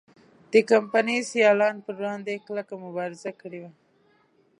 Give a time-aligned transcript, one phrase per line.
[0.53, 3.71] د کمپنۍ سیالانو پر وړاندې کلکه مبارزه کړې وه.